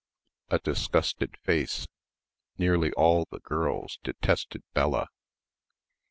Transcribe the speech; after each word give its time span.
a 0.49 0.57
disgusted 0.57 1.37
face... 1.43 1.85
nearly 2.57 2.91
all 2.93 3.27
the 3.29 3.37
girls 3.41 3.99
detested 4.03 4.63
Bella. 4.73 5.09